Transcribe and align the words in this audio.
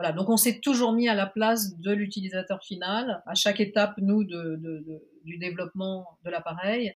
voilà, 0.00 0.14
donc 0.14 0.30
on 0.30 0.38
s'est 0.38 0.60
toujours 0.60 0.94
mis 0.94 1.10
à 1.10 1.14
la 1.14 1.26
place 1.26 1.76
de 1.76 1.92
l'utilisateur 1.92 2.62
final 2.62 3.22
à 3.26 3.34
chaque 3.34 3.60
étape, 3.60 3.92
nous, 3.98 4.24
du 4.24 5.36
développement 5.36 6.06
de 6.24 6.30
l'appareil. 6.30 6.94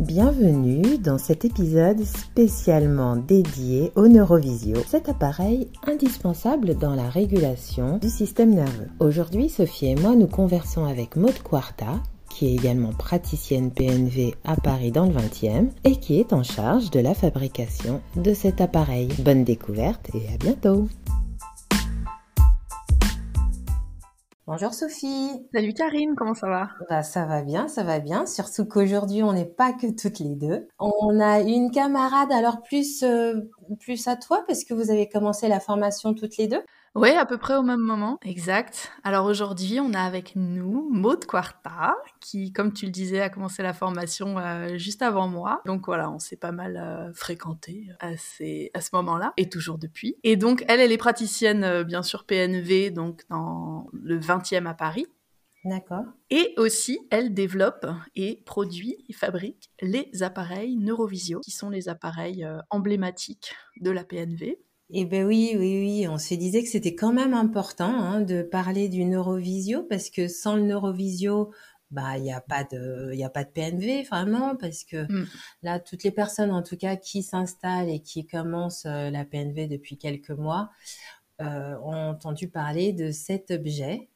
Bienvenue 0.00 0.98
dans 0.98 1.18
cet 1.18 1.44
épisode 1.44 2.02
spécialement 2.02 3.14
dédié 3.14 3.92
au 3.94 4.08
neurovisio, 4.08 4.76
cet 4.88 5.08
appareil 5.08 5.70
indispensable 5.86 6.76
dans 6.76 6.96
la 6.96 7.08
régulation 7.08 7.98
du 7.98 8.08
système 8.08 8.52
nerveux. 8.52 8.88
Aujourd'hui, 8.98 9.48
Sophie 9.48 9.86
et 9.86 9.94
moi 9.94 10.16
nous 10.16 10.26
conversons 10.26 10.84
avec 10.84 11.14
Maud 11.14 11.40
Quarta, 11.44 12.02
qui 12.36 12.48
est 12.48 12.54
également 12.54 12.92
praticienne 12.92 13.72
PNV 13.72 14.34
à 14.44 14.56
Paris 14.56 14.92
dans 14.92 15.06
le 15.06 15.12
20e 15.12 15.70
et 15.84 15.96
qui 15.96 16.20
est 16.20 16.34
en 16.34 16.42
charge 16.42 16.90
de 16.90 17.00
la 17.00 17.14
fabrication 17.14 18.02
de 18.14 18.34
cet 18.34 18.60
appareil. 18.60 19.08
Bonne 19.20 19.42
découverte 19.42 20.10
et 20.14 20.28
à 20.34 20.36
bientôt 20.36 20.86
Bonjour 24.46 24.74
Sophie. 24.74 25.30
Salut 25.52 25.72
Karine, 25.72 26.14
comment 26.14 26.34
ça 26.34 26.48
va? 26.48 26.68
Bah, 26.88 27.02
Ça 27.02 27.24
va 27.24 27.42
bien, 27.42 27.68
ça 27.68 27.82
va 27.82 28.00
bien. 28.00 28.26
Surtout 28.26 28.64
qu'aujourd'hui, 28.64 29.22
on 29.24 29.32
n'est 29.32 29.44
pas 29.44 29.72
que 29.72 29.88
toutes 29.88 30.20
les 30.20 30.36
deux. 30.36 30.68
On 30.78 31.18
a 31.18 31.40
une 31.40 31.70
camarade, 31.72 32.30
alors 32.30 32.62
plus, 32.62 33.02
euh, 33.02 33.50
plus 33.80 34.06
à 34.06 34.14
toi, 34.14 34.44
parce 34.46 34.62
que 34.62 34.72
vous 34.72 34.92
avez 34.92 35.08
commencé 35.08 35.48
la 35.48 35.58
formation 35.58 36.14
toutes 36.14 36.36
les 36.36 36.46
deux? 36.46 36.62
Oui, 36.96 37.10
à 37.10 37.26
peu 37.26 37.36
près 37.36 37.56
au 37.56 37.62
même 37.62 37.80
moment, 37.80 38.18
exact. 38.22 38.90
Alors 39.04 39.26
aujourd'hui, 39.26 39.78
on 39.80 39.92
a 39.92 40.00
avec 40.00 40.34
nous 40.34 40.88
Maud 40.90 41.26
Quarta, 41.26 41.94
qui, 42.20 42.54
comme 42.54 42.72
tu 42.72 42.86
le 42.86 42.90
disais, 42.90 43.20
a 43.20 43.28
commencé 43.28 43.62
la 43.62 43.74
formation 43.74 44.38
euh, 44.38 44.78
juste 44.78 45.02
avant 45.02 45.28
moi. 45.28 45.60
Donc 45.66 45.84
voilà, 45.84 46.10
on 46.10 46.18
s'est 46.18 46.38
pas 46.38 46.52
mal 46.52 46.78
euh, 46.78 47.12
fréquenté 47.12 47.88
à, 48.00 48.16
ces, 48.16 48.70
à 48.72 48.80
ce 48.80 48.88
moment-là, 48.94 49.34
et 49.36 49.50
toujours 49.50 49.76
depuis. 49.76 50.16
Et 50.24 50.36
donc, 50.36 50.64
elle, 50.68 50.80
elle 50.80 50.90
est 50.90 50.96
praticienne, 50.96 51.64
euh, 51.64 51.84
bien 51.84 52.02
sûr, 52.02 52.24
PNV, 52.24 52.90
donc 52.90 53.24
dans 53.28 53.88
le 53.92 54.18
20e 54.18 54.66
à 54.66 54.72
Paris. 54.72 55.06
D'accord. 55.66 56.04
Et 56.30 56.54
aussi, 56.56 56.98
elle 57.10 57.34
développe 57.34 57.86
et 58.14 58.42
produit 58.46 59.04
et 59.10 59.12
fabrique 59.12 59.70
les 59.82 60.08
appareils 60.22 60.76
Neurovisio, 60.76 61.40
qui 61.40 61.50
sont 61.50 61.68
les 61.68 61.90
appareils 61.90 62.48
emblématiques 62.70 63.52
de 63.80 63.90
la 63.90 64.04
PNV. 64.04 64.56
Eh 64.90 65.04
ben 65.04 65.26
oui, 65.26 65.54
oui, 65.56 65.80
oui, 65.80 66.08
on 66.08 66.16
se 66.16 66.34
disait 66.34 66.62
que 66.62 66.68
c'était 66.68 66.94
quand 66.94 67.12
même 67.12 67.34
important 67.34 67.92
hein, 67.92 68.20
de 68.20 68.42
parler 68.42 68.88
du 68.88 69.04
neurovisio 69.04 69.82
parce 69.82 70.10
que 70.10 70.28
sans 70.28 70.54
le 70.54 70.62
neurovisio, 70.62 71.50
bah 71.90 72.16
il 72.18 72.22
n'y 72.22 72.32
a 72.32 72.40
pas 72.40 72.62
de 72.64 73.10
il 73.12 73.18
y 73.18 73.24
a 73.24 73.30
pas 73.30 73.44
de 73.44 73.50
PNV 73.50 74.04
vraiment 74.04 74.56
parce 74.56 74.84
que 74.84 75.10
mmh. 75.10 75.26
là 75.62 75.80
toutes 75.80 76.02
les 76.02 76.10
personnes 76.10 76.50
en 76.50 76.62
tout 76.62 76.76
cas 76.76 76.96
qui 76.96 77.22
s'installent 77.22 77.88
et 77.88 78.00
qui 78.00 78.26
commencent 78.26 78.86
euh, 78.86 79.10
la 79.10 79.24
PNV 79.24 79.68
depuis 79.68 79.96
quelques 79.96 80.30
mois 80.30 80.70
euh, 81.40 81.76
ont 81.84 82.10
entendu 82.10 82.48
parler 82.48 82.92
de 82.92 83.10
cet 83.10 83.50
objet. 83.50 84.08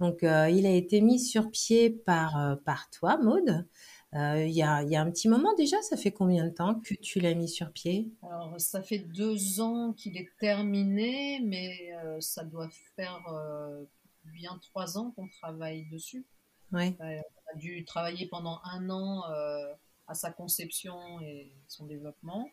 Donc 0.00 0.22
euh, 0.22 0.48
il 0.50 0.66
a 0.66 0.70
été 0.70 1.00
mis 1.00 1.20
sur 1.20 1.50
pied 1.50 1.90
par 1.90 2.58
par 2.64 2.90
toi 2.90 3.16
Maude. 3.16 3.66
Euh, 4.14 4.44
il 4.44 4.52
y, 4.52 4.62
a, 4.62 4.82
y, 4.82 4.94
a, 4.94 5.00
un 5.00 5.10
petit 5.10 5.28
moment 5.28 5.54
déjà, 5.54 5.80
ça 5.80 5.96
fait 5.96 6.12
combien 6.12 6.44
de 6.44 6.50
temps 6.50 6.78
que 6.80 6.92
tu 6.94 7.18
l'as 7.18 7.34
mis 7.34 7.48
sur 7.48 7.72
pied? 7.72 8.12
Alors, 8.22 8.60
ça 8.60 8.82
fait 8.82 8.98
deux 8.98 9.60
ans 9.60 9.94
qu'il 9.94 10.18
est 10.18 10.28
terminé, 10.38 11.40
mais 11.40 11.94
euh, 11.94 12.20
ça 12.20 12.44
doit 12.44 12.68
faire 12.94 13.22
euh, 13.32 13.84
bien 14.26 14.58
trois 14.60 14.98
ans 14.98 15.12
qu'on 15.12 15.28
travaille 15.28 15.86
dessus. 15.90 16.26
Ouais. 16.72 16.94
on 17.00 17.54
a 17.54 17.56
dû 17.56 17.84
travailler 17.84 18.26
pendant 18.26 18.60
un 18.64 18.88
an 18.90 19.22
à 20.06 20.14
sa 20.14 20.30
conception 20.30 21.20
et 21.20 21.52
son 21.68 21.86
développement. 21.86 22.50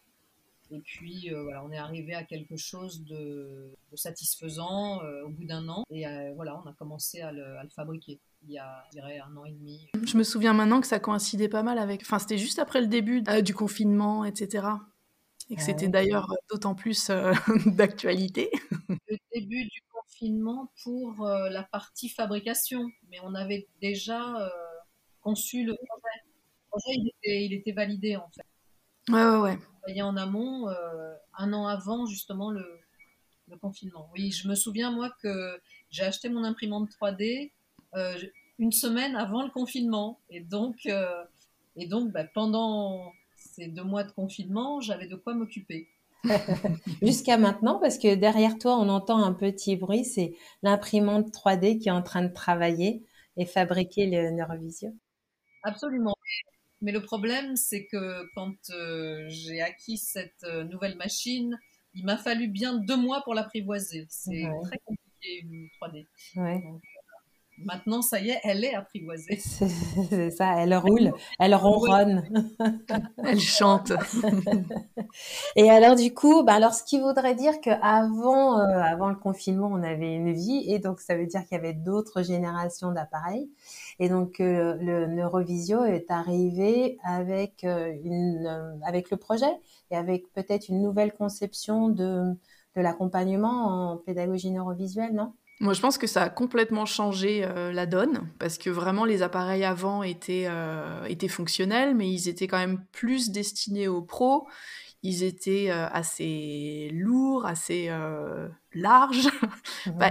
Et 0.72 0.80
puis, 0.80 1.30
voilà, 1.30 1.64
on 1.64 1.72
est 1.72 1.78
arrivé 1.78 2.14
à 2.14 2.24
quelque 2.24 2.58
chose 2.58 3.04
de, 3.06 3.74
de 3.92 3.96
satisfaisant 3.96 5.02
au 5.24 5.30
bout 5.30 5.46
d'un 5.46 5.68
an. 5.70 5.84
Et 5.90 6.04
voilà, 6.36 6.62
on 6.62 6.68
a 6.68 6.74
commencé 6.74 7.22
à 7.22 7.32
le, 7.32 7.58
à 7.58 7.64
le 7.64 7.70
fabriquer 7.70 8.20
il 8.50 8.54
y 8.54 8.58
a, 8.58 8.84
je 8.88 9.00
dirais, 9.00 9.20
un 9.20 9.38
an 9.38 9.46
et 9.46 9.52
demi. 9.52 9.88
Je 10.04 10.18
me 10.18 10.24
souviens 10.24 10.54
maintenant 10.54 10.82
que 10.82 10.88
ça 10.88 11.00
coïncidait 11.00 11.50
pas 11.50 11.62
mal 11.62 11.78
avec. 11.78 12.02
Enfin, 12.02 12.18
c'était 12.18 12.40
juste 12.40 12.58
après 12.58 12.82
le 12.82 12.88
début 12.88 13.24
euh, 13.30 13.42
du 13.42 13.54
confinement, 13.54 14.26
etc. 14.26 14.68
Et 15.52 15.56
que 15.56 15.62
c'était 15.62 15.88
d'ailleurs 15.88 16.34
d'autant 16.50 16.76
plus 16.76 17.10
euh, 17.10 17.34
d'actualité. 17.68 18.50
Le 18.90 19.18
début 19.34 19.66
du 19.66 19.82
confinement 19.94 20.72
pour 20.84 21.26
euh, 21.26 21.50
la 21.50 21.64
partie 21.64 22.10
fabrication. 22.10 22.90
Mais 23.10 23.18
on 23.24 23.36
avait 23.36 23.68
déjà 23.82 24.52
conçu 25.22 25.64
le 25.64 25.76
projet. 25.76 26.24
Le 26.26 26.70
projet, 26.70 26.98
il 26.98 27.08
était, 27.08 27.46
il 27.46 27.54
était, 27.54 27.72
validé 27.72 28.16
en 28.16 28.30
fait. 28.30 29.14
Ouais, 29.14 29.24
ouais, 29.24 29.40
ouais. 29.40 29.60
On 29.96 30.06
en 30.06 30.18
amont, 30.18 30.70
un 31.38 31.54
an 31.54 31.68
avant 31.68 32.06
justement 32.06 32.52
le, 32.52 32.66
le 33.48 33.58
confinement. 33.58 34.10
Oui, 34.14 34.32
je 34.32 34.48
me 34.48 34.56
souviens 34.56 34.92
moi 34.92 35.12
que 35.22 35.60
j'ai 35.90 36.04
acheté 36.04 36.30
mon 36.30 36.44
imprimante 36.44 36.90
3D 36.90 37.52
euh, 37.96 38.18
une 38.60 38.72
semaine 38.74 39.16
avant 39.16 39.44
le 39.44 39.50
confinement. 39.50 40.20
Et 40.30 40.42
donc, 40.42 40.86
euh, 40.86 41.24
et 41.76 41.88
donc 41.88 42.12
bah, 42.12 42.26
pendant 42.26 43.12
ces 43.36 43.68
deux 43.68 43.84
mois 43.84 44.04
de 44.04 44.12
confinement, 44.12 44.82
j'avais 44.82 45.08
de 45.08 45.16
quoi 45.16 45.34
m'occuper. 45.34 45.88
Jusqu'à 47.02 47.38
maintenant, 47.38 47.80
parce 47.80 47.98
que 47.98 48.14
derrière 48.14 48.58
toi, 48.58 48.78
on 48.78 48.90
entend 48.90 49.24
un 49.24 49.34
petit 49.34 49.78
bruit, 49.78 50.04
c'est 50.04 50.36
l'imprimante 50.62 51.28
3D 51.32 51.80
qui 51.80 51.88
est 51.88 51.94
en 51.94 52.04
train 52.04 52.24
de 52.24 52.34
travailler 52.34 53.04
et 53.38 53.46
fabriquer 53.46 54.06
le 54.06 54.32
Neurovisio. 54.32 54.90
Absolument. 55.64 56.16
Mais 56.82 56.92
le 56.92 57.02
problème, 57.02 57.56
c'est 57.56 57.86
que 57.88 58.24
quand 58.36 58.56
euh, 58.70 59.26
j'ai 59.28 59.62
acquis 59.62 59.98
cette 59.98 60.44
nouvelle 60.70 60.98
machine, 60.98 61.58
il 61.94 62.06
m'a 62.06 62.18
fallu 62.18 62.48
bien 62.48 62.76
deux 62.76 62.98
mois 62.98 63.22
pour 63.24 63.34
l'apprivoiser. 63.34 64.06
C'est 64.10 64.46
très 64.64 64.80
compliqué 64.86 65.40
une 65.44 65.68
3D. 65.82 66.06
Ouais. 66.36 66.62
Maintenant, 67.66 68.02
ça 68.02 68.20
y 68.20 68.30
est, 68.30 68.40
elle 68.44 68.64
est 68.64 68.74
apprivoisée. 68.74 69.38
C'est 70.10 70.32
ça, 70.32 70.56
elle 70.58 70.76
roule, 70.76 71.12
elle 71.40 71.56
ronronne. 71.56 72.24
elle 73.24 73.40
chante. 73.40 73.92
Et 75.56 75.70
alors, 75.70 75.96
du 75.96 76.14
coup, 76.14 76.44
bah, 76.44 76.54
alors, 76.54 76.74
ce 76.74 76.84
qui 76.84 77.00
voudrait 77.00 77.36
dire 77.36 77.60
qu'avant 77.62 78.60
euh, 78.60 78.82
avant 78.82 79.10
le 79.10 79.16
confinement, 79.16 79.70
on 79.72 79.84
avait 79.84 80.14
une 80.14 80.34
vie, 80.34 80.64
et 80.68 80.80
donc 80.80 81.00
ça 81.02 81.16
veut 81.16 81.26
dire 81.26 81.42
qu'il 81.46 81.58
y 81.58 81.60
avait 81.60 81.74
d'autres 81.74 82.24
générations 82.24 82.92
d'appareils. 82.92 83.50
Et 84.00 84.10
donc, 84.10 84.40
euh, 84.40 84.76
le 84.80 85.08
Neurovisio 85.08 85.84
est 85.84 86.10
arrivé 86.12 86.98
avec, 87.04 87.64
euh, 87.64 87.94
une, 88.04 88.80
avec 88.86 89.12
le 89.12 89.18
projet 89.18 89.52
et 89.92 89.96
avec 89.98 90.32
peut-être 90.34 90.70
une 90.70 90.82
nouvelle 90.82 91.14
conception 91.14 91.90
de, 91.90 92.34
de 92.76 92.82
l'accompagnement 92.82 93.92
en 93.92 93.98
pédagogie 93.98 94.52
neurovisuelle, 94.52 95.14
non? 95.14 95.34
Moi, 95.62 95.74
je 95.74 95.82
pense 95.82 95.98
que 95.98 96.08
ça 96.08 96.24
a 96.24 96.30
complètement 96.30 96.86
changé 96.86 97.44
euh, 97.44 97.74
la 97.74 97.86
donne, 97.86 98.30
parce 98.40 98.58
que 98.58 98.70
vraiment, 98.70 99.04
les 99.04 99.22
appareils 99.22 99.66
avant 99.66 100.04
étaient, 100.04 100.46
euh, 100.48 101.04
étaient 101.06 101.28
fonctionnels, 101.28 101.96
mais 101.96 102.10
ils 102.10 102.30
étaient 102.30 102.48
quand 102.48 102.58
même 102.58 102.86
plus 102.94 103.32
destinés 103.32 103.90
aux 103.90 104.02
pros. 104.02 104.48
Ils 105.04 105.24
étaient 105.24 105.70
euh, 105.70 105.88
assez 105.90 106.90
lourds, 106.94 107.46
assez 107.46 107.92
larges, 108.74 109.30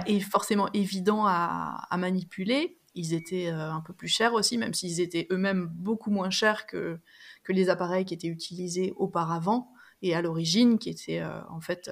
et 0.05 0.19
forcément 0.19 0.69
évidents 0.73 1.25
à, 1.25 1.87
à 1.89 1.97
manipuler. 1.97 2.77
Ils 2.93 3.13
étaient 3.13 3.47
un 3.47 3.81
peu 3.81 3.93
plus 3.93 4.07
chers 4.07 4.33
aussi, 4.33 4.57
même 4.57 4.73
s'ils 4.73 4.99
étaient 4.99 5.27
eux-mêmes 5.31 5.67
beaucoup 5.71 6.11
moins 6.11 6.29
chers 6.29 6.67
que, 6.67 6.99
que 7.43 7.53
les 7.53 7.69
appareils 7.69 8.05
qui 8.05 8.13
étaient 8.13 8.27
utilisés 8.27 8.93
auparavant 8.97 9.71
et 10.01 10.15
à 10.15 10.21
l'origine, 10.21 10.79
qui 10.79 10.89
étaient 10.89 11.23
en 11.23 11.61
fait 11.61 11.89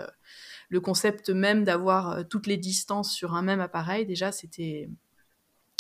le 0.70 0.80
concept 0.82 1.30
même 1.30 1.64
d'avoir 1.64 2.12
euh, 2.12 2.24
toutes 2.24 2.48
les 2.48 2.58
distances 2.58 3.12
sur 3.12 3.34
un 3.34 3.42
même 3.42 3.60
appareil, 3.60 4.06
déjà, 4.06 4.32
c'était 4.32 4.90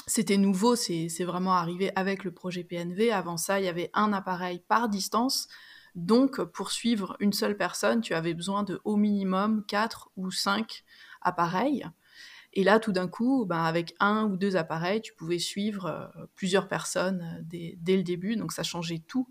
c'était 0.07 0.37
nouveau, 0.37 0.77
c'est 0.77 1.23
vraiment 1.25 1.55
arrivé 1.55 1.91
avec 1.97 2.23
le 2.23 2.31
projet 2.31 2.63
PNV. 2.63 3.11
Avant 3.11 3.35
ça, 3.35 3.59
il 3.59 3.65
y 3.65 3.67
avait 3.67 3.89
un 3.93 4.13
appareil 4.13 4.63
par 4.65 4.87
distance. 4.87 5.49
Donc, 5.95 6.41
pour 6.41 6.71
suivre 6.71 7.17
une 7.19 7.33
seule 7.33 7.57
personne, 7.57 7.99
tu 7.99 8.13
avais 8.13 8.33
besoin 8.33 8.63
de 8.63 8.79
au 8.85 8.95
minimum 8.95 9.65
4 9.67 10.09
ou 10.15 10.31
5 10.31 10.85
appareils. 11.21 11.85
Et 12.53 12.63
là, 12.63 12.79
tout 12.79 12.93
d'un 12.93 13.07
coup, 13.07 13.45
ben, 13.45 13.63
avec 13.63 13.95
un 13.99 14.23
ou 14.25 14.37
deux 14.37 14.55
appareils, 14.55 15.01
tu 15.01 15.13
pouvais 15.13 15.39
suivre 15.39 15.85
euh, 15.87 16.25
plusieurs 16.35 16.67
personnes 16.67 17.21
euh, 17.21 17.75
dès, 17.77 17.97
le 17.97 18.03
début. 18.03 18.35
Donc, 18.35 18.53
ça 18.53 18.63
changeait 18.63 19.03
tout 19.07 19.27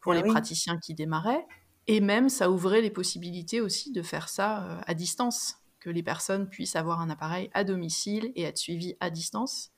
pour 0.00 0.12
ah 0.12 0.16
les 0.16 0.22
praticiens 0.22 0.78
qui 0.78 0.94
démarraient. 0.94 1.44
Et 1.86 2.00
même, 2.00 2.28
ça 2.28 2.50
ouvrait 2.50 2.82
les 2.82 2.90
possibilités 2.90 3.60
aussi 3.60 3.92
de 3.92 4.02
faire 4.02 4.28
ça 4.28 4.64
euh, 4.64 4.80
à 4.86 4.94
distance, 4.94 5.56
que 5.80 5.90
les 5.90 6.02
personnes 6.02 6.48
puissent 6.48 6.76
avoir 6.76 7.00
un 7.00 7.10
appareil 7.10 7.50
à 7.54 7.64
domicile 7.64 8.32
et 8.36 8.42
être 8.42 8.58
suivies 8.58 8.96
à 9.00 9.10
distance. 9.10 9.72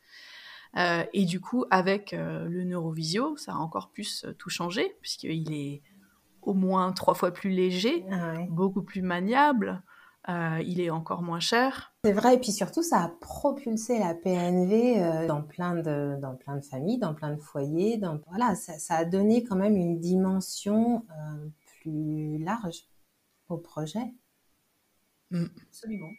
Euh, 0.76 1.04
et 1.12 1.24
du 1.24 1.40
coup, 1.40 1.64
avec 1.70 2.12
euh, 2.12 2.46
le 2.48 2.64
Neurovisio, 2.64 3.36
ça 3.36 3.52
a 3.52 3.56
encore 3.56 3.90
plus 3.90 4.26
tout 4.38 4.50
changé, 4.50 4.96
puisqu'il 5.00 5.52
est 5.52 5.82
au 6.40 6.54
moins 6.54 6.92
trois 6.92 7.14
fois 7.14 7.30
plus 7.30 7.50
léger, 7.50 8.04
ah 8.10 8.34
beaucoup 8.48 8.82
plus 8.82 9.02
maniable, 9.02 9.82
il 10.28 10.80
est 10.80 10.90
encore 10.90 11.22
moins 11.22 11.40
cher. 11.40 11.92
C'est 12.04 12.12
vrai, 12.12 12.34
et 12.34 12.38
puis 12.38 12.50
surtout, 12.50 12.82
ça 12.82 13.02
a 13.02 13.08
propulsé 13.08 13.98
la 14.00 14.14
PNV 14.14 15.26
dans, 15.28 15.42
plein 15.42 15.76
de, 15.76 16.16
dans 16.20 16.34
plein 16.34 16.56
de 16.56 16.64
familles, 16.64 16.98
dans 16.98 17.14
plein 17.14 17.30
de 17.30 17.40
foyers. 17.40 17.96
Dans, 17.96 18.18
voilà, 18.28 18.56
ça, 18.56 18.76
ça 18.78 18.96
a 18.96 19.04
donné 19.04 19.44
quand 19.44 19.56
même 19.56 19.76
une 19.76 20.00
dimension 20.00 21.04
plus 21.82 22.38
large 22.38 22.84
au 23.48 23.58
projet. 23.58 24.14
Mm. 25.30 25.46
Absolument. 25.68 26.10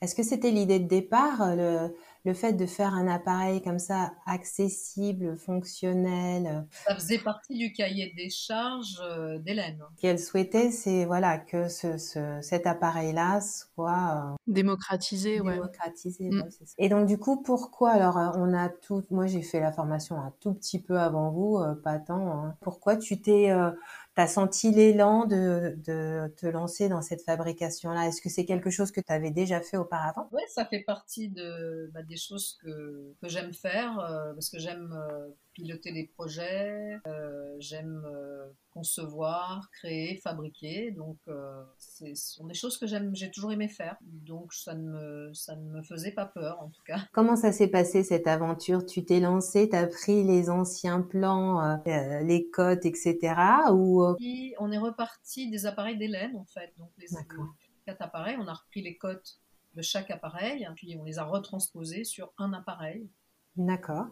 Est-ce 0.00 0.14
que 0.14 0.22
c'était 0.22 0.50
l'idée 0.50 0.80
de 0.80 0.88
départ, 0.88 1.54
le, 1.56 1.94
le 2.24 2.32
fait 2.32 2.54
de 2.54 2.64
faire 2.64 2.94
un 2.94 3.06
appareil 3.06 3.60
comme 3.62 3.78
ça 3.78 4.12
accessible, 4.26 5.36
fonctionnel. 5.36 6.66
Ça 6.86 6.94
faisait 6.94 7.18
partie 7.18 7.56
du 7.56 7.72
cahier 7.72 8.12
des 8.16 8.30
charges 8.30 9.00
euh, 9.02 9.38
d'Hélène. 9.38 9.82
Ce 9.96 10.00
qu'elle 10.00 10.18
souhaitait, 10.18 10.70
c'est 10.70 11.04
voilà 11.04 11.38
que 11.38 11.68
ce, 11.68 11.98
cet 12.40 12.66
appareil-là 12.66 13.40
soit 13.40 14.32
euh, 14.32 14.36
démocratisé, 14.46 15.36
démocratisé. 15.36 16.30
Mm. 16.30 16.48
Et 16.78 16.88
donc 16.88 17.06
du 17.06 17.18
coup, 17.18 17.42
pourquoi? 17.42 17.90
Alors 17.90 18.16
euh, 18.16 18.30
on 18.36 18.54
a 18.54 18.70
tout 18.70 19.02
Moi, 19.10 19.26
j'ai 19.26 19.42
fait 19.42 19.60
la 19.60 19.72
formation 19.72 20.16
un 20.18 20.32
tout 20.40 20.54
petit 20.54 20.80
peu 20.80 20.98
avant 20.98 21.30
vous, 21.30 21.62
pas 21.82 21.98
tant. 21.98 22.32
Hein. 22.32 22.56
Pourquoi 22.62 22.96
tu 22.96 23.20
t'es 23.20 23.50
tu 24.14 24.20
as 24.20 24.26
senti 24.26 24.70
l'élan 24.70 25.26
de, 25.26 25.74
de, 25.84 26.32
te 26.36 26.46
lancer 26.46 26.88
dans 26.88 27.02
cette 27.02 27.22
fabrication-là? 27.22 28.08
Est-ce 28.08 28.22
que 28.22 28.28
c'est 28.28 28.44
quelque 28.44 28.70
chose 28.70 28.90
que 28.92 29.00
tu 29.00 29.12
avais 29.12 29.30
déjà 29.30 29.60
fait 29.60 29.76
auparavant? 29.76 30.28
Oui, 30.32 30.42
ça 30.48 30.64
fait 30.64 30.80
partie 30.80 31.28
de, 31.28 31.90
bah, 31.92 32.02
des 32.02 32.16
choses 32.16 32.58
que, 32.62 33.14
que 33.20 33.28
j'aime 33.28 33.52
faire, 33.52 33.98
euh, 33.98 34.32
parce 34.34 34.50
que 34.50 34.58
j'aime 34.58 34.92
euh, 34.92 35.28
piloter 35.54 35.92
des 35.92 36.06
projets, 36.06 36.98
euh, 37.06 37.56
j'aime 37.58 38.04
concevoir, 38.70 39.70
créer, 39.70 40.16
fabriquer. 40.16 40.90
Donc, 40.90 41.16
ce 41.78 42.14
sont 42.14 42.46
des 42.46 42.54
choses 42.54 42.76
que 42.76 42.86
j'aime, 42.86 43.14
j'ai 43.14 43.30
toujours 43.30 43.52
aimé 43.52 43.68
faire. 43.68 43.96
Donc, 44.02 44.52
ça 44.52 44.74
ne, 44.74 44.82
me, 44.82 45.32
ça 45.32 45.54
ne 45.56 45.70
me 45.70 45.82
faisait 45.82 46.10
pas 46.10 46.26
peur, 46.26 46.60
en 46.60 46.68
tout 46.68 46.82
cas. 46.84 46.98
Comment 47.12 47.36
ça 47.36 47.52
s'est 47.52 47.68
passé 47.68 48.02
cette 48.02 48.26
aventure? 48.26 48.84
Tu 48.84 49.04
t'es 49.04 49.20
lancé, 49.20 49.68
tu 49.68 49.76
as 49.76 49.86
pris 49.86 50.24
les 50.24 50.50
anciens 50.50 51.00
plans, 51.02 51.82
les 51.86 52.48
codes, 52.50 52.84
etc. 52.84 53.34
Ou 53.72 54.02
on 54.58 54.72
est 54.72 54.78
reparti 54.78 55.50
des 55.50 55.66
appareils 55.66 55.96
d'Hélène, 55.96 56.36
en 56.36 56.44
fait. 56.44 56.72
Donc, 56.78 56.90
les, 56.98 57.06
quatre 57.84 58.02
appareils, 58.02 58.36
on 58.38 58.46
a 58.46 58.54
repris 58.54 58.82
les 58.82 58.96
cotes 58.96 59.38
de 59.74 59.82
chaque 59.82 60.10
appareil, 60.10 60.66
puis 60.76 60.96
on 60.98 61.04
les 61.04 61.18
a 61.18 61.24
retransposés 61.24 62.04
sur 62.04 62.32
un 62.38 62.52
appareil. 62.52 63.08
D'accord. 63.56 64.06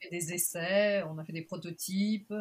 Fait 0.00 0.10
des 0.10 0.32
essais, 0.32 1.02
on 1.04 1.18
a 1.18 1.24
fait 1.24 1.32
des 1.32 1.42
prototypes, 1.42 2.32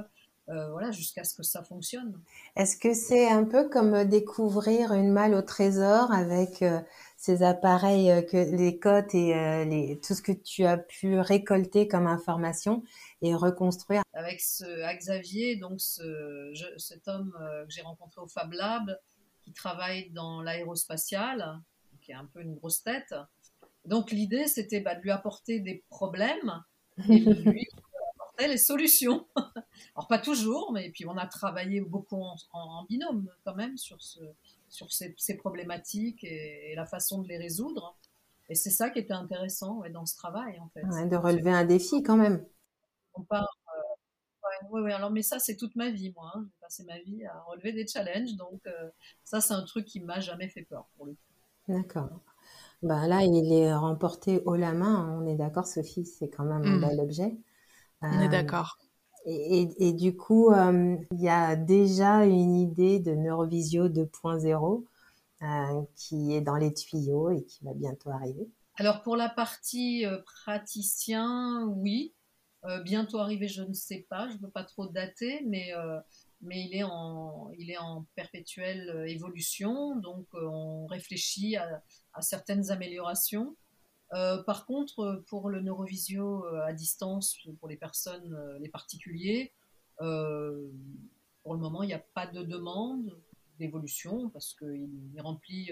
euh, 0.50 0.67
voilà, 0.71 0.89
jusqu'à 0.89 1.23
ce 1.23 1.35
que 1.35 1.44
ça 1.44 1.63
fonctionne. 1.63 2.19
Est-ce 2.56 2.75
que 2.75 2.95
c'est 2.95 3.29
un 3.29 3.44
peu 3.44 3.69
comme 3.69 4.03
découvrir 4.06 4.94
une 4.94 5.11
malle 5.11 5.35
au 5.35 5.44
trésor 5.44 6.11
avec 6.11 6.63
euh, 6.63 6.79
ces 7.17 7.44
appareils, 7.44 8.09
euh, 8.09 8.23
que 8.23 8.38
les 8.38 8.79
cotes 8.79 9.13
et 9.13 9.65
les, 9.65 10.00
tout 10.00 10.15
ce 10.15 10.23
que 10.23 10.31
tu 10.31 10.65
as 10.65 10.77
pu 10.77 11.19
récolter 11.19 11.88
comme 11.88 12.07
information 12.07 12.83
et 13.21 13.35
reconstruire? 13.35 14.01
Avec 14.13 14.41
ce, 14.41 14.65
Xavier, 14.97 15.57
donc 15.57 15.81
ce, 15.81 16.51
cet 16.77 17.07
homme 17.07 17.31
que 17.38 17.71
j'ai 17.71 17.81
rencontré 17.81 18.19
au 18.21 18.27
Fab 18.27 18.51
Lab, 18.53 18.97
qui 19.44 19.53
travaille 19.53 20.09
dans 20.11 20.41
l'aérospatial, 20.41 21.59
qui 22.01 22.11
est 22.11 22.15
un 22.15 22.25
peu 22.25 22.41
une 22.41 22.56
grosse 22.56 22.81
tête. 22.81 23.13
Donc 23.85 24.09
l'idée, 24.09 24.47
c'était 24.47 24.79
bah, 24.79 24.95
de 24.95 25.01
lui 25.01 25.11
apporter 25.11 25.59
des 25.59 25.83
problèmes 25.89 26.63
et 27.07 27.19
lui 27.19 27.67
apporter 28.15 28.47
les 28.47 28.57
solutions. 28.57 29.27
Alors 29.95 30.07
pas 30.07 30.19
toujours, 30.19 30.71
mais 30.71 30.89
puis 30.89 31.05
on 31.05 31.17
a 31.17 31.27
travaillé 31.27 31.81
beaucoup 31.81 32.21
en, 32.53 32.85
binôme 32.85 33.29
quand 33.45 33.55
même 33.55 33.77
sur, 33.77 34.01
ce, 34.01 34.19
sur 34.69 34.91
ces, 34.91 35.37
problématiques 35.37 36.23
et, 36.23 36.73
la 36.75 36.85
façon 36.85 37.21
de 37.21 37.27
les 37.27 37.37
résoudre. 37.37 37.97
Et 38.49 38.55
c'est 38.55 38.71
ça 38.71 38.89
qui 38.89 38.99
était 38.99 39.13
intéressant 39.13 39.83
dans 39.91 40.05
ce 40.05 40.15
travail, 40.15 40.59
en 40.59 40.69
fait. 40.69 40.81
de 40.81 41.15
relever 41.15 41.51
un 41.51 41.65
défi 41.65 42.01
quand 42.01 42.17
même. 42.17 42.43
On 43.13 43.21
part. 43.21 43.47
Euh, 43.67 44.67
oui, 44.71 44.91
alors, 44.91 45.11
mais 45.11 45.21
ça, 45.21 45.37
c'est 45.39 45.55
toute 45.55 45.75
ma 45.75 45.91
vie, 45.91 46.11
moi. 46.15 46.31
Hein. 46.33 46.45
J'ai 46.47 46.59
passé 46.59 46.83
ma 46.83 46.99
vie 46.99 47.25
à 47.25 47.39
relever 47.41 47.73
des 47.73 47.85
challenges. 47.85 48.35
Donc, 48.35 48.59
euh, 48.65 48.89
ça, 49.23 49.39
c'est 49.39 49.53
un 49.53 49.63
truc 49.63 49.85
qui 49.85 49.99
m'a 49.99 50.19
jamais 50.19 50.49
fait 50.49 50.63
peur, 50.63 50.87
pour 50.97 51.05
le 51.05 51.13
coup. 51.13 51.19
D'accord. 51.67 52.09
Ben 52.81 53.07
là, 53.07 53.23
il 53.23 53.51
est 53.51 53.73
remporté 53.73 54.41
haut 54.45 54.55
la 54.55 54.73
main. 54.73 55.19
On 55.19 55.27
est 55.27 55.35
d'accord, 55.35 55.67
Sophie, 55.67 56.05
c'est 56.05 56.29
quand 56.29 56.45
même 56.45 56.63
un 56.63 56.77
mmh. 56.77 56.81
bel 56.81 56.99
objet. 56.99 57.37
On 58.01 58.21
est 58.21 58.27
euh, 58.27 58.29
d'accord. 58.29 58.77
Et, 59.25 59.93
du 59.93 60.15
coup, 60.15 60.51
euh, 60.51 60.95
il 61.11 61.21
y 61.21 61.29
a 61.29 61.55
déjà 61.55 62.25
une 62.25 62.55
idée 62.55 62.99
de 62.99 63.13
Neurovisio 63.13 63.89
2.0 63.89 64.85
euh, 65.41 65.81
qui 65.95 66.33
est 66.33 66.41
dans 66.41 66.55
les 66.55 66.73
tuyaux 66.73 67.29
et 67.29 67.43
qui 67.43 67.63
va 67.63 67.73
bientôt 67.73 68.09
arriver. 68.09 68.47
Alors 68.77 69.03
pour 69.03 69.17
la 69.17 69.27
partie 69.27 70.05
praticien, 70.25 71.65
oui. 71.75 72.13
bientôt 72.85 73.19
arrivé, 73.19 73.49
je 73.49 73.61
ne 73.61 73.73
sais 73.73 74.07
pas, 74.09 74.29
je 74.29 74.35
ne 74.35 74.39
peux 74.39 74.49
pas 74.49 74.63
trop 74.63 74.87
dater, 74.87 75.43
mais 75.45 75.73
mais 76.41 76.63
il 76.63 76.75
est 76.75 76.83
en, 76.83 77.51
il 77.57 77.69
est 77.69 77.77
en 77.77 78.06
perpétuelle 78.15 78.89
euh, 78.89 79.07
évolution, 79.07 79.95
donc 79.97 80.27
euh, 80.33 80.45
on 80.45 80.86
réfléchit 80.88 81.57
à, 81.57 81.81
certaines 82.21 82.71
améliorations. 82.71 83.56
Euh, 84.13 84.41
par 84.44 84.65
contre, 84.65 85.24
pour 85.27 85.50
le 85.50 85.62
neurovisio 85.62 86.44
à 86.63 86.74
distance, 86.74 87.38
pour 87.59 87.69
les 87.69 87.77
personnes, 87.77 88.57
les 88.59 88.69
particuliers, 88.69 89.53
pour 89.97 91.53
le 91.53 91.59
moment, 91.59 91.83
il 91.83 91.88
n'y 91.88 91.94
a 91.94 92.03
pas 92.13 92.25
de 92.25 92.44
demande 92.44 93.21
d'évolution 93.59 94.30
parce 94.30 94.56
qu'il 94.56 94.89
remplit, 95.19 95.69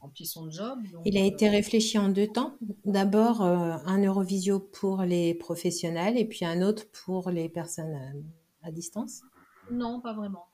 remplit 0.00 0.26
son 0.26 0.50
job. 0.50 0.78
il 1.04 1.18
a 1.18 1.24
été 1.24 1.48
réfléchi 1.48 1.98
en 1.98 2.08
deux 2.08 2.28
temps. 2.28 2.56
D'abord, 2.84 3.42
un 3.42 3.98
neurovisio 3.98 4.58
pour 4.58 5.02
les 5.02 5.34
professionnels 5.34 6.16
et 6.16 6.24
puis 6.24 6.44
un 6.44 6.62
autre 6.62 6.90
pour 7.04 7.30
les 7.30 7.48
personnes 7.48 8.24
à 8.62 8.72
distance. 8.72 9.22
Non, 9.70 10.00
pas 10.00 10.12
vraiment. 10.12 10.46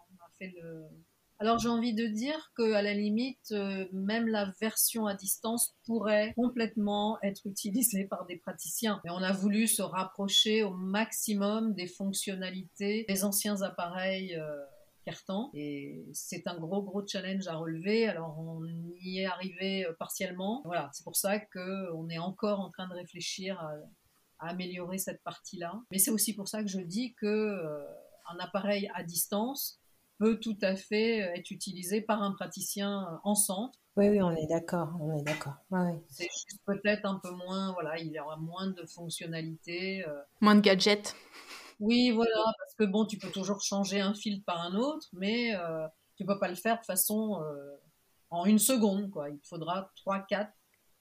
Alors 1.38 1.58
j'ai 1.58 1.68
envie 1.68 1.92
de 1.92 2.06
dire 2.06 2.50
que 2.54 2.72
à 2.72 2.80
la 2.80 2.94
limite, 2.94 3.52
euh, 3.52 3.86
même 3.92 4.26
la 4.26 4.50
version 4.58 5.06
à 5.06 5.14
distance 5.14 5.76
pourrait 5.84 6.32
complètement 6.34 7.18
être 7.22 7.46
utilisée 7.46 8.04
par 8.04 8.24
des 8.24 8.36
praticiens. 8.36 9.00
Mais 9.04 9.10
on 9.10 9.22
a 9.22 9.32
voulu 9.32 9.66
se 9.66 9.82
rapprocher 9.82 10.62
au 10.62 10.70
maximum 10.70 11.74
des 11.74 11.86
fonctionnalités 11.86 13.04
des 13.08 13.24
anciens 13.24 13.62
appareils. 13.62 14.34
Euh, 14.34 14.64
Cartan 15.04 15.50
et 15.54 16.04
c'est 16.12 16.48
un 16.48 16.58
gros 16.58 16.82
gros 16.82 17.06
challenge 17.06 17.46
à 17.46 17.54
relever. 17.54 18.08
Alors 18.08 18.38
on 18.40 18.64
y 18.98 19.20
est 19.20 19.26
arrivé 19.26 19.84
euh, 19.84 19.92
partiellement. 19.98 20.62
Voilà, 20.64 20.90
c'est 20.94 21.04
pour 21.04 21.16
ça 21.16 21.38
que 21.38 21.92
on 21.92 22.08
est 22.08 22.18
encore 22.18 22.60
en 22.60 22.70
train 22.70 22.88
de 22.88 22.94
réfléchir 22.94 23.60
à, 23.60 23.74
améliorer 24.48 24.98
cette 24.98 25.22
partie-là. 25.22 25.80
Mais 25.90 25.98
c'est 25.98 26.10
aussi 26.10 26.34
pour 26.34 26.48
ça 26.48 26.62
que 26.62 26.68
je 26.68 26.80
dis 26.80 27.14
que 27.14 27.86
un 28.28 28.38
appareil 28.38 28.90
à 28.94 29.02
distance 29.02 29.80
peut 30.18 30.38
tout 30.40 30.56
à 30.62 30.76
fait 30.76 31.18
être 31.18 31.50
utilisé 31.50 32.00
par 32.00 32.22
un 32.22 32.32
praticien 32.32 33.20
en 33.24 33.34
centre. 33.34 33.78
Oui, 33.96 34.10
oui, 34.10 34.20
on 34.20 34.30
est 34.30 34.46
d'accord, 34.46 34.90
on 35.00 35.16
est 35.16 35.22
d'accord. 35.22 35.54
C'est 36.08 36.24
juste 36.24 36.60
peut-être 36.66 37.06
un 37.06 37.18
peu 37.22 37.30
moins, 37.30 37.72
voilà, 37.72 37.98
il 37.98 38.08
y 38.08 38.20
aura 38.20 38.36
moins 38.36 38.66
de 38.66 38.84
fonctionnalités. 38.84 40.06
Euh. 40.06 40.20
Moins 40.42 40.54
de 40.54 40.60
gadgets. 40.60 41.16
Oui, 41.80 42.10
voilà, 42.10 42.44
parce 42.58 42.74
que 42.74 42.84
bon, 42.84 43.06
tu 43.06 43.16
peux 43.16 43.30
toujours 43.30 43.62
changer 43.62 44.00
un 44.00 44.14
fil 44.14 44.42
par 44.42 44.60
un 44.60 44.74
autre, 44.74 45.08
mais 45.14 45.56
euh, 45.56 45.86
tu 46.16 46.26
peux 46.26 46.38
pas 46.38 46.48
le 46.48 46.56
faire 46.56 46.78
de 46.78 46.84
façon 46.84 47.40
euh, 47.42 47.76
en 48.28 48.44
une 48.44 48.58
seconde, 48.58 49.10
quoi. 49.10 49.30
Il 49.30 49.40
faudra 49.44 49.90
3, 49.96 50.26
4, 50.28 50.52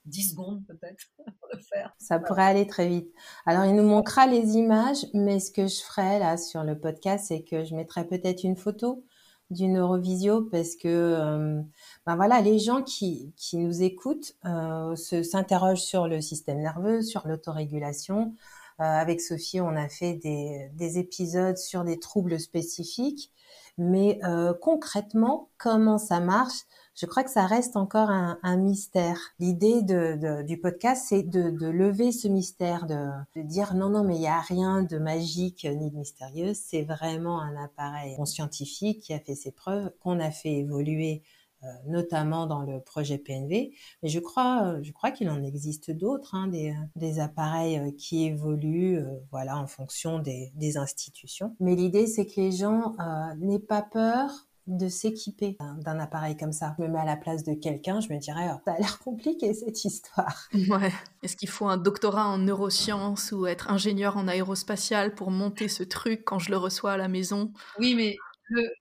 10 0.06 0.32
secondes 0.32 0.64
peut-être 0.68 1.06
pour 1.18 1.50
le 1.52 1.60
faire. 1.60 1.94
Ça 1.98 2.20
pourrait 2.20 2.44
aller 2.44 2.68
très 2.68 2.88
vite. 2.88 3.10
Alors, 3.46 3.66
il 3.66 3.76
nous 3.76 3.88
manquera 3.88 4.28
les 4.28 4.58
images, 4.58 5.06
mais 5.14 5.40
ce 5.40 5.52
que 5.52 5.68
je 5.68 5.82
ferai 5.82 6.20
là 6.20 6.38
sur 6.38 6.64
le 6.64 6.80
podcast, 6.80 7.26
c'est 7.28 7.44
que 7.44 7.64
je 7.64 7.76
mettrai 7.76 8.06
peut-être 8.06 8.44
une 8.44 8.56
photo 8.56 9.04
du 9.52 9.68
Neurovisio 9.68 10.42
parce 10.42 10.76
que 10.76 10.88
euh, 10.88 11.62
ben 12.06 12.16
voilà 12.16 12.42
les 12.42 12.58
gens 12.58 12.82
qui, 12.82 13.34
qui 13.38 13.58
nous 13.58 13.84
écoutent 13.84 14.36
euh, 14.46 14.96
se 14.96 15.22
s'interrogent 15.24 15.84
sur 15.84 16.08
le 16.08 16.20
système 16.20 16.60
nerveux 16.62 17.02
sur 17.02 17.28
l'autorégulation 17.28 18.34
euh, 18.80 18.84
avec 18.84 19.22
Sophie 19.22 19.62
on 19.62 19.76
a 19.76 19.88
fait 19.88 20.14
des, 20.16 20.72
des 20.74 20.98
épisodes 20.98 21.58
sur 21.58 21.84
des 21.84 22.00
troubles 22.00 22.40
spécifiques 22.40 23.32
mais 23.78 24.20
concrètement 24.62 25.50
comment 25.58 25.98
ça 25.98 26.22
marche? 26.22 26.62
Je 26.96 27.06
crois 27.06 27.24
que 27.24 27.30
ça 27.30 27.46
reste 27.46 27.76
encore 27.76 28.10
un, 28.10 28.58
mystère. 28.58 29.20
L'idée 29.40 29.82
de, 29.82 30.44
du 30.44 30.58
podcast, 30.58 31.06
c'est 31.10 31.24
de, 31.24 31.68
lever 31.68 32.12
ce 32.12 32.28
mystère, 32.28 32.86
de, 32.86 33.42
dire 33.42 33.74
non, 33.74 33.90
non, 33.90 34.04
mais 34.04 34.16
il 34.16 34.22
n'y 34.22 34.28
a 34.28 34.40
rien 34.40 34.84
de 34.84 34.98
magique 34.98 35.66
ni 35.66 35.92
de 35.92 35.96
mystérieux. 35.96 36.54
C'est 36.54 36.84
vraiment 36.84 37.42
un 37.42 37.56
appareil 37.62 38.16
scientifique 38.26 39.02
qui 39.02 39.14
a 39.14 39.20
fait 39.20 39.36
ses 39.36 39.52
preuves, 39.52 39.92
qu'on 40.00 40.20
a 40.20 40.32
fait 40.32 40.54
évoluer 40.54 41.22
euh, 41.66 41.68
notamment 41.88 42.46
dans 42.46 42.62
le 42.62 42.80
projet 42.80 43.18
PNV. 43.18 43.72
Mais 44.04 44.10
je 44.10 44.20
crois, 44.20 44.82
je 44.82 44.92
crois 44.92 45.12
qu'il 45.12 45.30
en 45.30 45.42
existe 45.44 45.90
d'autres, 45.90 46.36
hein, 46.36 46.48
des, 46.96 47.20
appareils 47.20 47.80
euh, 47.80 47.92
qui 47.98 48.26
évoluent, 48.26 49.00
euh, 49.00 49.20
voilà, 49.32 49.58
en 49.58 49.66
fonction 49.66 50.20
des, 50.20 50.52
institutions. 50.78 51.56
Mais 51.60 51.76
l'idée, 51.76 52.08
c'est 52.08 52.26
que 52.26 52.40
les 52.40 52.52
gens 52.52 52.96
n'aient 53.38 53.60
pas 53.60 53.82
peur 53.82 54.48
de 54.68 54.88
s'équiper 54.88 55.58
d'un 55.60 56.00
appareil 56.00 56.36
comme 56.38 56.52
ça. 56.52 56.76
Je 56.78 56.84
me 56.84 56.90
mets 56.90 57.00
à 57.00 57.06
la 57.06 57.18
place 57.18 57.44
de 57.44 57.54
quelqu'un, 57.54 58.00
je 58.00 58.12
me 58.12 58.18
dirais, 58.18 58.48
oh, 58.52 58.60
ça 58.66 58.74
a 58.74 58.80
l'air 58.80 59.00
compliqué 59.00 59.54
cette 59.54 59.84
histoire. 59.86 60.50
Ouais. 60.70 60.92
Est-ce 61.22 61.38
qu'il 61.38 61.50
faut 61.50 61.68
un 61.68 61.78
doctorat 61.78 62.28
en 62.28 62.40
neurosciences 62.40 63.32
ou 63.32 63.46
être 63.46 63.70
ingénieur 63.70 64.18
en 64.18 64.28
aérospatial 64.28 65.14
pour 65.14 65.30
monter 65.30 65.68
ce 65.68 65.84
truc 65.84 66.24
quand 66.26 66.40
je 66.40 66.50
le 66.50 66.58
reçois 66.58 66.94
à 66.94 66.98
la 66.98 67.08
maison? 67.08 67.54
Oui, 67.78 67.94
mais 67.94 68.18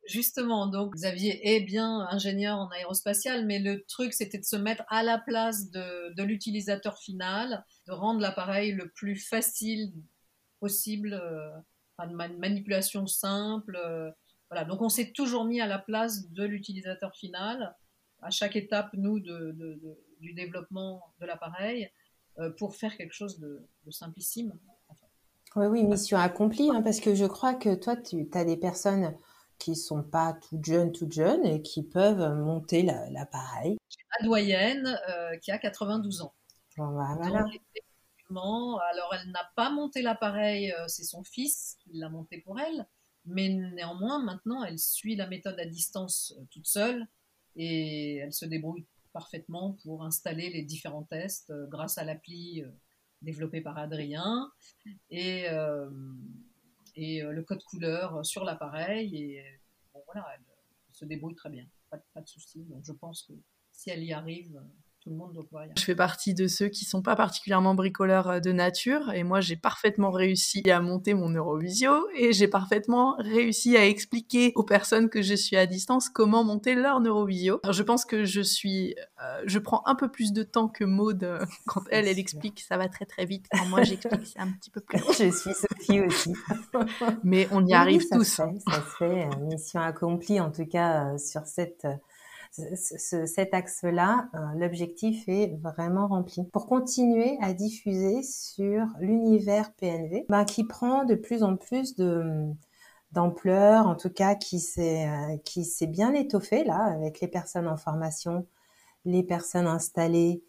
justement, 0.07 0.67
donc 0.67 0.95
Xavier 0.95 1.55
est 1.55 1.61
bien 1.61 2.07
ingénieur 2.11 2.59
en 2.59 2.69
aérospatial, 2.69 3.47
mais 3.47 3.59
le 3.59 3.85
truc 3.85 4.12
c'était 4.12 4.38
de 4.38 4.45
se 4.45 4.57
mettre 4.57 4.85
à 4.88 5.03
la 5.03 5.19
place 5.19 5.71
de, 5.71 6.23
l'utilisateur 6.23 6.99
final, 6.99 7.64
de 7.87 7.93
rendre 7.93 8.21
l'appareil 8.21 8.73
le 8.73 8.91
plus 8.91 9.17
facile 9.17 9.93
possible, 10.61 11.14
euh, 11.14 11.50
de 12.07 12.14
manipulation 12.14 13.07
simple. 13.07 13.76
Euh, 13.76 14.11
voilà, 14.51 14.65
donc 14.65 14.83
on 14.83 14.89
s'est 14.89 15.13
toujours 15.13 15.45
mis 15.45 15.61
à 15.61 15.67
la 15.67 15.79
place 15.79 16.31
de 16.31 16.45
l'utilisateur 16.45 17.15
final 17.15 17.75
à 18.23 18.31
chaque 18.31 18.57
étape, 18.57 18.91
nous, 18.95 19.21
du 19.21 20.33
développement 20.33 21.03
de 21.21 21.27
l'appareil, 21.27 21.91
euh, 22.39 22.51
pour 22.59 22.75
faire 22.75 22.97
quelque 22.97 23.13
chose 23.13 23.39
de, 23.39 23.69
simplissime. 23.91 24.59
Oui, 25.57 25.67
oui, 25.67 25.85
mission 25.85 26.19
accomplie, 26.19 26.71
hein, 26.71 26.83
parce 26.83 26.99
que 27.01 27.15
je 27.15 27.27
crois 27.27 27.55
que 27.55 27.75
toi, 27.75 27.97
tu 27.97 28.29
as 28.33 28.45
des 28.45 28.57
personnes 28.57 29.17
qui 29.59 29.77
sont 29.77 30.03
pas 30.03 30.37
toutes 30.49 30.65
jeunes, 30.65 30.91
toutes 30.91 31.13
jeunes, 31.13 31.45
et 31.45 31.63
qui 31.63 31.85
peuvent 31.85 32.35
monter 32.35 32.83
l'appareil. 32.83 33.77
J'ai 33.89 34.05
ma 34.19 34.27
doyenne 34.27 34.99
euh, 35.09 35.37
qui 35.37 35.53
a 35.53 35.59
92 35.59 36.23
ans. 36.23 36.35
Bon, 36.77 36.89
bah, 36.89 37.15
voilà. 37.17 37.47
alors 38.91 39.15
elle 39.15 39.31
n'a 39.31 39.49
pas 39.55 39.71
monté 39.71 40.03
l'appareil, 40.03 40.73
euh, 40.73 40.89
c'est 40.89 41.05
son 41.05 41.23
fils 41.23 41.77
qui 41.81 41.99
l'a 41.99 42.09
monté 42.09 42.39
pour 42.39 42.59
elle, 42.59 42.85
mais 43.26 43.49
néanmoins 43.49 44.23
maintenant 44.23 44.62
elle 44.64 44.78
suit 44.78 45.16
la 45.16 45.26
méthode 45.26 45.59
à 45.59 45.66
distance 45.66 46.35
euh, 46.38 46.45
toute 46.50 46.66
seule 46.66 47.07
et 47.57 48.16
elle 48.16 48.33
se 48.33 48.45
débrouille 48.45 48.87
parfaitement 49.12 49.76
pour 49.85 50.04
installer 50.04 50.50
les 50.50 50.62
différents 50.62 51.04
tests 51.04 51.52
grâce 51.69 51.99
à 51.99 52.04
l'appli 52.04 52.64
développée 53.23 53.61
par 53.61 53.78
Adrien 53.78 54.52
et 55.11 55.49
euh, 55.49 55.88
le 56.97 57.43
code 57.43 57.62
couleur 57.64 58.25
sur 58.25 58.45
l'appareil. 58.45 59.16
Et 59.16 59.45
voilà, 60.07 60.26
elle, 60.35 60.45
se 60.93 61.04
débrouille 61.04 61.35
très 61.35 61.50
bien, 61.50 61.66
pas, 61.90 61.99
pas 62.12 62.21
de 62.21 62.28
souci. 62.28 62.64
Donc 62.64 62.85
je 62.85 62.93
pense 62.93 63.23
que 63.23 63.33
si 63.73 63.90
elle 63.90 64.04
y 64.04 64.12
arrive, 64.12 64.61
tout 65.04 65.11
le 65.11 65.16
monde 65.16 65.37
Je 65.76 65.84
fais 65.84 65.94
partie 65.94 66.32
de 66.32 66.46
ceux 66.46 66.68
qui 66.68 66.87
sont 66.87 67.02
pas 67.02 67.14
particulièrement 67.14 67.75
bricoleurs 67.75 68.28
euh, 68.28 68.40
de 68.40 68.52
nature 68.52 69.12
et 69.12 69.23
moi 69.23 69.42
j'ai 69.42 69.56
parfaitement 69.56 70.11
réussi 70.11 70.62
à 70.70 70.80
monter 70.80 71.12
mon 71.12 71.28
Neurovisio 71.28 72.08
et 72.16 72.32
j'ai 72.32 72.49
parfaitement 72.49 73.16
réussi 73.18 73.76
à 73.76 73.87
expliquer 73.87 74.52
aux 74.54 74.62
personnes 74.62 75.11
que 75.11 75.20
je 75.20 75.34
suis 75.34 75.56
à 75.56 75.66
distance 75.66 76.08
comment 76.08 76.42
monter 76.42 76.75
leur 76.75 77.00
Neurovisio. 77.00 77.61
Alors, 77.64 77.75
je 77.75 77.82
pense 77.82 78.06
que 78.06 78.25
je 78.25 78.40
suis, 78.40 78.94
euh, 79.23 79.42
je 79.44 79.58
prends 79.58 79.82
un 79.84 79.94
peu 79.94 80.11
plus 80.11 80.32
de 80.32 80.42
temps 80.42 80.68
que 80.68 80.84
Maude 80.84 81.25
euh, 81.25 81.44
quand 81.66 81.82
elle 81.90 82.08
elle 82.08 82.18
explique, 82.18 82.61
ça 82.61 82.76
va 82.78 82.88
très 82.88 83.04
très 83.04 83.26
vite. 83.26 83.46
Quand 83.50 83.66
moi 83.66 83.82
j'explique, 83.82 84.26
c'est 84.26 84.38
un 84.38 84.52
petit 84.52 84.70
peu 84.70 84.80
plus. 84.80 84.99
je 85.18 85.30
suis 85.30 85.54
Sophie 85.54 86.00
aussi. 86.00 86.32
Mais 87.23 87.46
on 87.50 87.66
y 87.66 87.75
arrive 87.75 88.06
tous. 88.11 88.25
ça 88.25 88.49
se 88.66 88.80
fait, 88.99 89.28
mission 89.40 89.80
accomplie 89.80 90.40
en 90.40 90.50
tout 90.50 90.66
cas 90.66 91.18
sur 91.18 91.46
cette 91.46 91.87
cet 92.54 93.52
axe-là, 93.52 94.28
euh, 94.34 94.38
l'objectif 94.56 95.28
est 95.28 95.56
vraiment 95.61 96.06
rempli. 96.06 96.44
Pour 96.52 96.66
continuer 96.66 97.37
à 97.40 97.52
diffuser 97.52 98.23
sur 98.23 98.87
l'univers 99.00 99.73
PNV, 99.75 100.26
ben, 100.28 100.44
qui 100.44 100.64
prend 100.64 101.04
de 101.04 101.14
plus 101.14 101.42
en 101.42 101.56
plus 101.56 101.96
de 101.96 102.50
d'ampleur, 103.12 103.87
en 103.87 103.94
tout 103.94 104.11
cas 104.11 104.34
qui 104.34 104.58
s'est 104.58 105.08
euh, 105.08 105.37
qui 105.44 105.64
s'est 105.64 105.87
bien 105.87 106.14
étoffé 106.14 106.64
là 106.64 106.82
avec 106.94 107.20
les 107.20 107.28
personnes 107.28 107.68
en 107.68 107.76
formation, 107.76 108.46
les 109.04 109.23
personnes 109.23 109.66
installées 109.66 110.42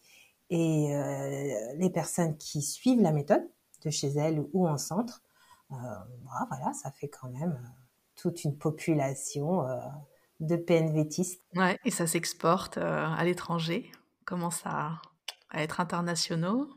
et 0.49 0.95
euh, 0.95 1.73
les 1.75 1.89
personnes 1.91 2.37
qui 2.37 2.61
suivent 2.61 3.01
la 3.01 3.11
méthode 3.11 3.47
de 3.83 3.89
chez 3.91 4.09
elles 4.09 4.43
ou 4.53 4.67
en 4.67 4.77
centre. 4.77 5.21
voilà, 5.69 6.73
ça 6.73 6.91
fait 6.91 7.07
quand 7.09 7.29
même 7.29 7.59
toute 8.15 8.43
une 8.43 8.57
population 8.57 9.65
de 10.39 10.55
PNVtistes. 10.55 11.41
Ouais, 11.55 11.77
et 11.85 11.91
ça 11.91 12.07
s'exporte 12.07 12.77
euh, 12.77 13.05
à 13.05 13.23
l'étranger, 13.23 13.91
commence 14.25 14.61
à, 14.65 15.01
à, 15.49 15.63
être 15.63 15.79
internationaux 15.79 16.69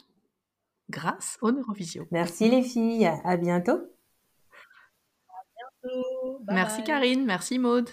grâce 0.91 1.39
au 1.43 1.53
Neurovisio. 1.53 2.07
Merci 2.11 2.49
les 2.49 2.63
filles, 2.63 3.07
à 3.07 3.37
bientôt. 3.37 3.81
À 5.29 5.43
bientôt. 5.83 6.41
merci 6.49 6.83
Karine, 6.85 7.25
merci 7.25 7.59
Maude. 7.59 7.91